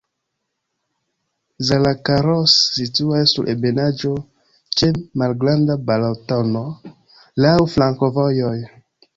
Zalakaros 1.67 2.55
situas 2.79 3.35
sur 3.37 3.45
ebenaĵo, 3.55 4.15
ĉe 4.81 4.91
malgranda 5.23 5.79
Balatono, 5.91 6.67
laŭ 7.47 7.57
flankovojoj. 7.77 8.57